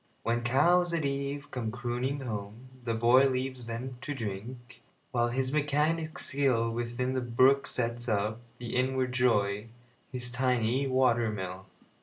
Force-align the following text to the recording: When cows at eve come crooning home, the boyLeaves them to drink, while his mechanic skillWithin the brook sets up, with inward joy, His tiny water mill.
When 0.23 0.41
cows 0.41 0.93
at 0.93 1.05
eve 1.05 1.51
come 1.51 1.69
crooning 1.71 2.21
home, 2.21 2.69
the 2.85 2.95
boyLeaves 2.95 3.67
them 3.67 3.99
to 4.01 4.15
drink, 4.15 4.81
while 5.11 5.27
his 5.27 5.51
mechanic 5.53 6.15
skillWithin 6.15 7.13
the 7.13 7.21
brook 7.21 7.67
sets 7.67 8.09
up, 8.09 8.39
with 8.59 8.69
inward 8.71 9.11
joy, 9.11 9.67
His 10.11 10.31
tiny 10.31 10.87
water 10.87 11.29
mill. 11.29 11.67